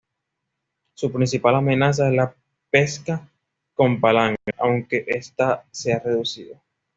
Su 0.95 1.11
principal 1.11 1.57
amenaza 1.57 2.07
es 2.09 2.15
la 2.15 2.35
pesca 2.71 3.29
con 3.75 4.01
palangre, 4.01 4.39
aunque 4.57 5.05
esta 5.07 5.63
se 5.69 5.93
ha 5.93 5.99
reducido. 5.99 6.59